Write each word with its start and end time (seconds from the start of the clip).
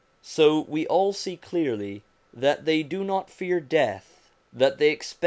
So 0.23 0.61
we 0.61 0.87
all 0.87 1.13
see 1.13 1.37
clearly 1.37 2.01
that 2.33 2.65
they 2.65 2.81
do 2.81 3.03
not 3.03 3.29
fear 3.29 3.59
death, 3.59 4.31
that 4.51 4.79
they 4.79 4.89
expect 4.89 5.17
1 5.17 5.17
Cf. 5.19 5.19